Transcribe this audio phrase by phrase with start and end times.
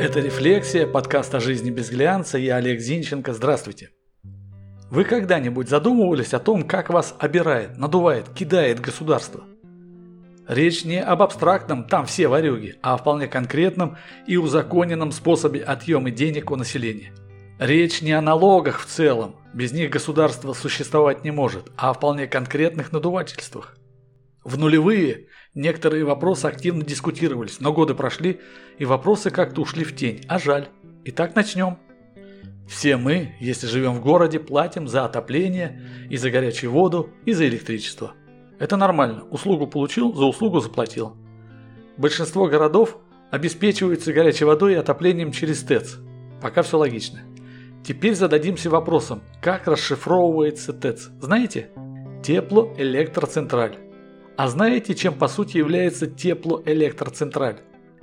[0.00, 2.38] Это «Рефлексия», подкаст о жизни без глянца.
[2.38, 3.32] Я Олег Зинченко.
[3.32, 3.90] Здравствуйте.
[4.90, 9.42] Вы когда-нибудь задумывались о том, как вас обирает, надувает, кидает государство?
[10.46, 13.96] Речь не об абстрактном «там все варюги», а о вполне конкретном
[14.28, 17.12] и узаконенном способе отъема денег у населения.
[17.58, 22.28] Речь не о налогах в целом, без них государство существовать не может, а о вполне
[22.28, 23.76] конкретных надувательствах.
[24.48, 28.40] В нулевые некоторые вопросы активно дискутировались, но годы прошли,
[28.78, 30.24] и вопросы как-то ушли в тень.
[30.26, 30.68] А жаль.
[31.04, 31.76] Итак, начнем.
[32.66, 37.46] Все мы, если живем в городе, платим за отопление, и за горячую воду, и за
[37.46, 38.14] электричество.
[38.58, 39.24] Это нормально.
[39.24, 41.14] Услугу получил, за услугу заплатил.
[41.98, 42.96] Большинство городов
[43.30, 45.98] обеспечиваются горячей водой и отоплением через ТЭЦ.
[46.40, 47.20] Пока все логично.
[47.84, 51.10] Теперь зададимся вопросом, как расшифровывается ТЭЦ.
[51.20, 51.68] Знаете?
[52.24, 53.87] Теплоэлектроцентраль.
[54.38, 57.56] А знаете, чем по сути является теплоэлектроцентраль?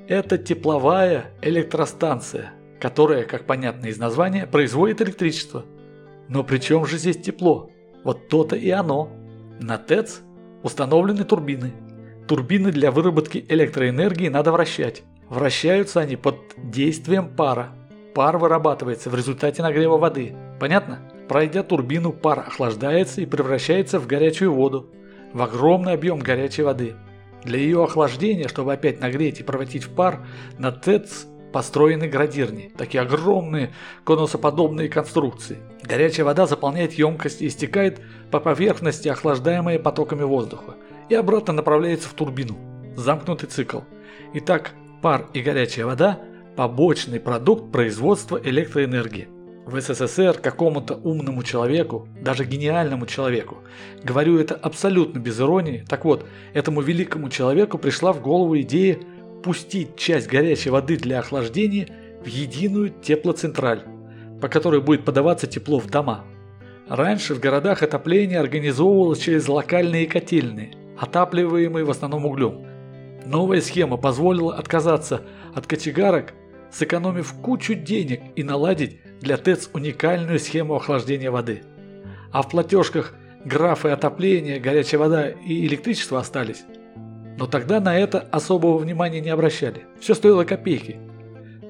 [0.09, 2.51] Это тепловая электростанция,
[2.81, 5.63] которая, как понятно из названия, производит электричество.
[6.27, 7.69] Но при чем же здесь тепло?
[8.03, 9.09] Вот то-то и оно.
[9.61, 10.23] На ТЭЦ
[10.61, 11.71] установлены турбины.
[12.27, 15.03] Турбины для выработки электроэнергии надо вращать.
[15.29, 17.69] Вращаются они под действием пара.
[18.13, 20.35] Пар вырабатывается в результате нагрева воды.
[20.59, 20.99] Понятно?
[21.29, 24.91] Пройдя турбину, пар охлаждается и превращается в горячую воду
[25.35, 26.95] в огромный объем горячей воды.
[27.43, 30.25] Для ее охлаждения, чтобы опять нагреть и проводить в пар,
[30.57, 33.73] на ТЭЦ построены градирни, такие огромные
[34.05, 35.57] конусоподобные конструкции.
[35.83, 37.99] Горячая вода заполняет емкость и стекает
[38.31, 40.75] по поверхности, охлаждаемая потоками воздуха,
[41.09, 42.55] и обратно направляется в турбину.
[42.95, 43.81] Замкнутый цикл.
[44.35, 46.19] Итак, пар и горячая вода–
[46.55, 49.34] побочный продукт производства электроэнергии
[49.65, 53.57] в СССР какому-то умному человеку, даже гениальному человеку.
[54.03, 55.83] Говорю это абсолютно без иронии.
[55.87, 58.99] Так вот, этому великому человеку пришла в голову идея
[59.43, 61.89] пустить часть горячей воды для охлаждения
[62.23, 63.81] в единую теплоцентраль,
[64.39, 66.25] по которой будет подаваться тепло в дома.
[66.87, 72.65] Раньше в городах отопление организовывалось через локальные котельные, отапливаемые в основном углем.
[73.25, 75.21] Новая схема позволила отказаться
[75.55, 76.33] от кочегарок,
[76.71, 81.63] сэкономив кучу денег и наладить для ТЭЦ уникальную схему охлаждения воды.
[82.31, 86.63] А в платежках графы отопления, горячая вода и электричество остались.
[87.37, 89.85] Но тогда на это особого внимания не обращали.
[89.99, 90.99] Все стоило копейки.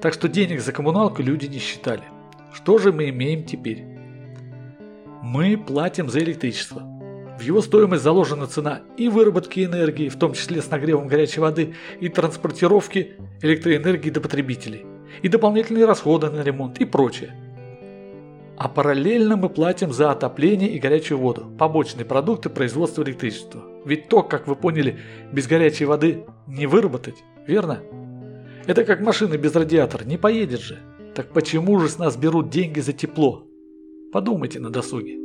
[0.00, 2.04] Так что денег за коммуналку люди не считали.
[2.52, 3.84] Что же мы имеем теперь?
[5.22, 6.82] Мы платим за электричество.
[7.38, 11.74] В его стоимость заложена цена и выработки энергии, в том числе с нагревом горячей воды,
[12.00, 14.86] и транспортировки электроэнергии до потребителей,
[15.22, 17.34] и дополнительные расходы на ремонт и прочее.
[18.56, 23.62] А параллельно мы платим за отопление и горячую воду, побочные продукты производства электричества.
[23.84, 24.98] Ведь то, как вы поняли,
[25.30, 27.82] без горячей воды не выработать, верно?
[28.66, 30.78] Это как машина без радиатора, не поедет же.
[31.14, 33.46] Так почему же с нас берут деньги за тепло?
[34.12, 35.18] Подумайте на досуге.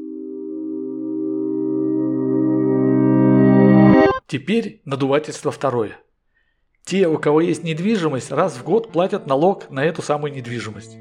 [4.27, 5.97] Теперь надувательство второе.
[6.91, 10.97] Те, у кого есть недвижимость, раз в год платят налог на эту самую недвижимость.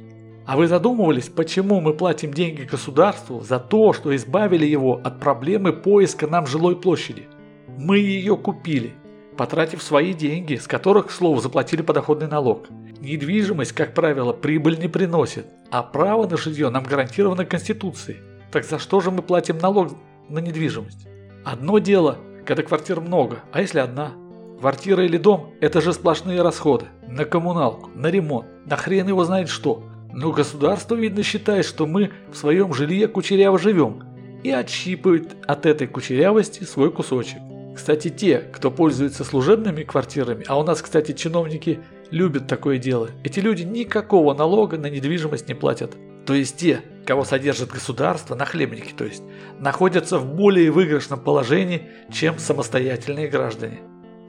[0.47, 5.73] А вы задумывались, почему мы платим деньги государству за то, что избавили его от проблемы
[5.73, 7.27] поиска нам жилой площади?
[7.67, 8.93] Мы ее купили,
[9.37, 12.69] потратив свои деньги, с которых, к слову, заплатили подоходный налог.
[13.00, 18.19] Недвижимость, как правило, прибыль не приносит, а право на жилье нам гарантировано Конституцией.
[18.53, 19.89] Так за что же мы платим налог
[20.29, 21.09] на недвижимость?
[21.45, 24.12] Одно дело, когда квартир много, а если одна?
[24.60, 26.84] Квартира или дом– это же сплошные расходы.
[27.09, 29.84] На коммуналку, на ремонт, на хрен его знает что.
[30.12, 34.03] Но государство, видно, считает, что мы в своем жилье кучеряво живем
[34.44, 37.38] и отщипывает от этой кучерявости свой кусочек.
[37.75, 43.41] Кстати, те, кто пользуется служебными квартирами, а у нас, кстати, чиновники любят такое дело, эти
[43.41, 45.97] люди никакого налога на недвижимость не платят.
[46.26, 49.22] То есть те, кого содержит государство, нахлебники, то есть,
[49.59, 53.81] находятся в более выигрышном положении, чем самостоятельные граждане.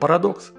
[0.02, 0.52] Парадокс.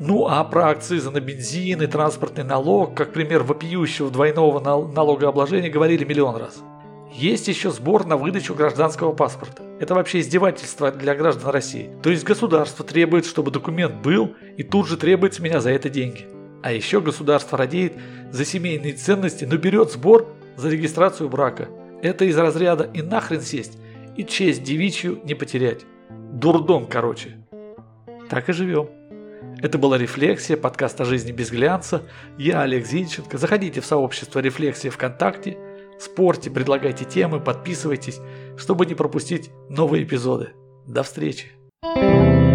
[0.00, 6.04] Ну а про акцизы на бензин и транспортный налог, как пример вопиющего двойного налогообложения, говорили
[6.04, 6.62] миллион раз.
[7.12, 9.62] Есть еще сбор на выдачу гражданского паспорта.
[9.80, 11.90] Это вообще издевательство для граждан России.
[12.02, 15.88] То есть государство требует, чтобы документ был, и тут же требует с меня за это
[15.88, 16.26] деньги.
[16.62, 17.94] А еще государство радеет
[18.30, 21.68] за семейные ценности, но берет сбор за регистрацию брака.
[22.02, 23.78] Это из разряда и нахрен сесть,
[24.16, 25.86] и честь девичью не потерять.
[26.10, 27.36] Дурдом, короче.
[28.28, 28.90] Так и живем.
[29.62, 32.02] Это была «Рефлексия», подкаст о жизни без глянца.
[32.36, 33.38] Я Олег Зинченко.
[33.38, 35.56] Заходите в сообщество «Рефлексия» ВКонтакте,
[35.98, 38.20] спорьте, предлагайте темы, подписывайтесь,
[38.56, 40.50] чтобы не пропустить новые эпизоды.
[40.86, 41.52] До встречи!
[41.82, 42.47] thank you